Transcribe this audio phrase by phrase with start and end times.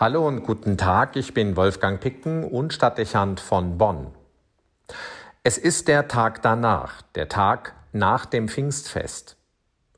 [0.00, 4.08] Hallo und guten Tag, ich bin Wolfgang Picken und Stadtdechant von Bonn.
[5.44, 9.36] Es ist der Tag danach, der Tag nach dem Pfingstfest.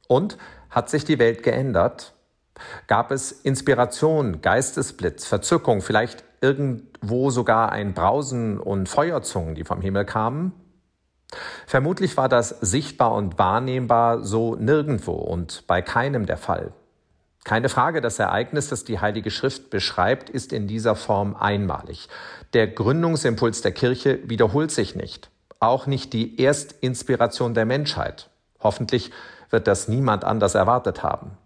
[0.06, 0.36] Und
[0.68, 2.12] hat sich die Welt geändert?
[2.88, 10.04] Gab es Inspiration, Geistesblitz, Verzückung, vielleicht irgendwo sogar ein Brausen und Feuerzungen, die vom Himmel
[10.04, 10.52] kamen?
[11.66, 16.74] Vermutlich war das sichtbar und wahrnehmbar so nirgendwo und bei keinem der Fall.
[17.46, 22.08] Keine Frage, das Ereignis, das die Heilige Schrift beschreibt, ist in dieser Form einmalig.
[22.54, 25.30] Der Gründungsimpuls der Kirche wiederholt sich nicht.
[25.60, 28.30] Auch nicht die Erstinspiration der Menschheit.
[28.58, 29.12] Hoffentlich
[29.50, 31.38] wird das niemand anders erwartet haben.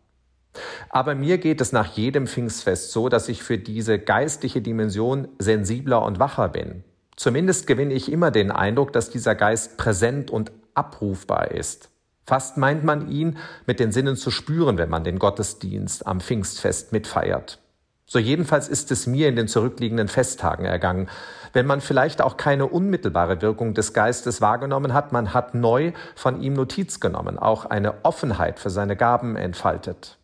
[0.88, 6.02] Aber mir geht es nach jedem Pfingstfest so, dass ich für diese geistliche Dimension sensibler
[6.02, 6.82] und wacher bin.
[7.16, 11.90] Zumindest gewinne ich immer den Eindruck, dass dieser Geist präsent und abrufbar ist.
[12.24, 16.92] Fast meint man ihn mit den Sinnen zu spüren, wenn man den Gottesdienst am Pfingstfest
[16.92, 17.58] mitfeiert.
[18.06, 21.08] So jedenfalls ist es mir in den zurückliegenden Festtagen ergangen.
[21.52, 26.42] Wenn man vielleicht auch keine unmittelbare Wirkung des Geistes wahrgenommen hat, man hat neu von
[26.42, 30.18] ihm Notiz genommen, auch eine Offenheit für seine Gaben entfaltet.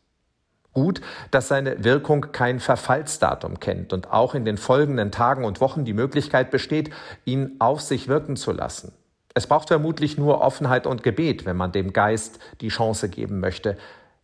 [0.73, 5.85] Gut, dass seine Wirkung kein Verfallsdatum kennt und auch in den folgenden Tagen und Wochen
[5.85, 6.91] die Möglichkeit besteht,
[7.25, 8.93] ihn auf sich wirken zu lassen.
[9.37, 13.77] Es braucht vermutlich nur Offenheit und Gebet, wenn man dem Geist die Chance geben möchte.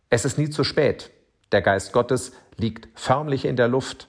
[0.09, 1.11] Es ist nie zu spät.
[1.51, 4.07] Der Geist Gottes liegt förmlich in der Luft.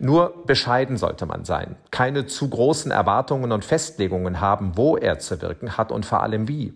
[0.00, 5.40] Nur bescheiden sollte man sein, keine zu großen Erwartungen und Festlegungen haben, wo er zu
[5.40, 6.74] wirken hat und vor allem wie.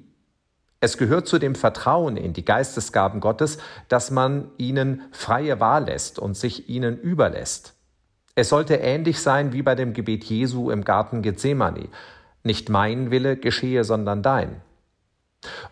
[0.79, 6.21] Es gehört zu dem Vertrauen in die Geistesgaben Gottes, dass man ihnen freie Wahl lässt
[6.21, 7.75] und sich ihnen überlässt.
[8.37, 11.89] Es sollte ähnlich sein wie bei dem Gebet Jesu im Garten Gethsemane.
[12.47, 14.63] Nicht mein Wille geschehe, sondern dein.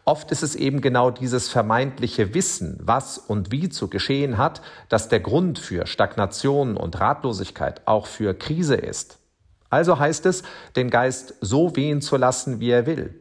[0.05, 5.09] Oft ist es eben genau dieses vermeintliche Wissen, was und wie zu geschehen hat, das
[5.09, 9.21] der Grund für Stagnation und Ratlosigkeit, auch für Krise ist.
[9.71, 10.43] Also heißt es,
[10.75, 13.21] den Geist so wehen zu lassen, wie er will.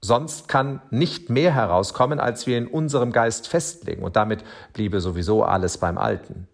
[0.00, 5.42] Sonst kann nicht mehr herauskommen, als wir in unserem Geist festlegen, und damit bliebe sowieso
[5.42, 6.48] alles beim Alten.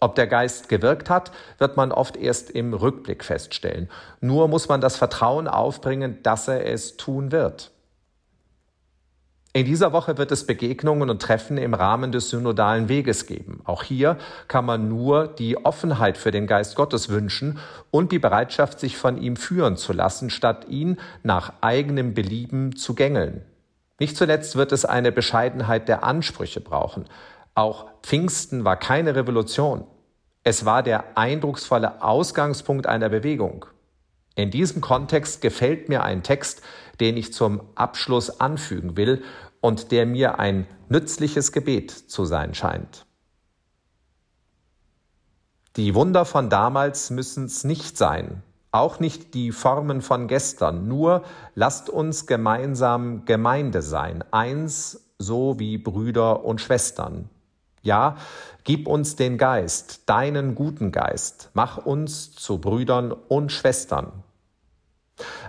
[0.00, 3.90] Ob der Geist gewirkt hat, wird man oft erst im Rückblick feststellen.
[4.22, 7.70] Nur muss man das Vertrauen aufbringen, dass er es tun wird.
[9.52, 13.62] In dieser Woche wird es Begegnungen und Treffen im Rahmen des synodalen Weges geben.
[13.64, 14.16] Auch hier
[14.46, 17.58] kann man nur die Offenheit für den Geist Gottes wünschen
[17.90, 22.94] und die Bereitschaft, sich von ihm führen zu lassen, statt ihn nach eigenem Belieben zu
[22.94, 23.42] gängeln.
[23.98, 27.06] Nicht zuletzt wird es eine Bescheidenheit der Ansprüche brauchen.
[27.54, 29.84] Auch Pfingsten war keine Revolution.
[30.42, 33.66] Es war der eindrucksvolle Ausgangspunkt einer Bewegung.
[34.36, 36.62] In diesem Kontext gefällt mir ein Text,
[37.00, 39.22] den ich zum Abschluss anfügen will
[39.60, 43.04] und der mir ein nützliches Gebet zu sein scheint.
[45.76, 51.22] Die Wunder von damals müssen es nicht sein, auch nicht die Formen von gestern, nur
[51.54, 57.28] lasst uns gemeinsam Gemeinde sein, eins so wie Brüder und Schwestern.
[57.82, 58.16] Ja,
[58.64, 64.22] gib uns den Geist, deinen guten Geist, mach uns zu Brüdern und Schwestern.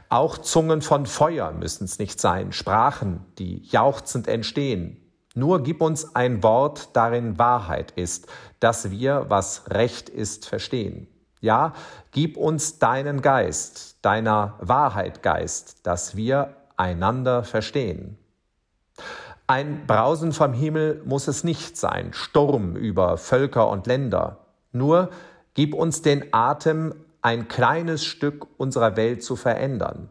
[0.10, 4.98] Auch Zungen von Feuer müssen es nicht sein, Sprachen, die jauchzend entstehen.
[5.34, 8.28] Nur gib uns ein Wort, darin Wahrheit ist,
[8.60, 11.08] dass wir, was Recht ist, verstehen.
[11.40, 11.74] Ja,
[12.12, 18.18] gib uns deinen Geist, deiner Wahrheit Geist, dass wir einander verstehen.
[19.48, 24.46] Ein Brausen vom Himmel muss es nicht sein, Sturm über Völker und Länder.
[24.72, 25.10] Nur
[25.54, 30.10] gib uns den Atem, ein kleines Stück unserer Welt zu verändern.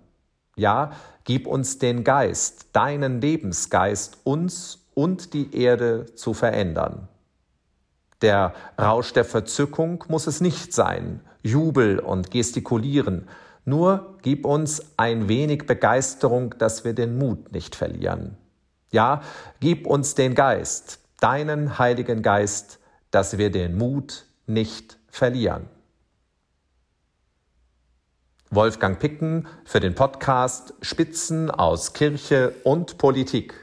[0.56, 0.92] Ja,
[1.24, 7.08] gib uns den Geist, deinen Lebensgeist, uns und die Erde zu verändern.
[8.22, 13.26] Der Rausch der Verzückung muss es nicht sein, Jubel und Gestikulieren,
[13.64, 18.36] nur gib uns ein wenig Begeisterung, dass wir den Mut nicht verlieren.
[18.92, 19.22] Ja,
[19.60, 22.80] gib uns den Geist, deinen Heiligen Geist,
[23.10, 25.68] dass wir den Mut nicht verlieren.
[28.50, 33.54] Wolfgang Picken für den Podcast Spitzen aus Kirche und Politik.